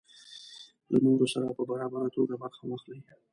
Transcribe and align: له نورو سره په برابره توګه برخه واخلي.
له 0.91 0.97
نورو 1.05 1.25
سره 1.33 1.47
په 1.57 1.63
برابره 1.69 2.07
توګه 2.15 2.33
برخه 2.43 2.63
واخلي. 2.67 2.99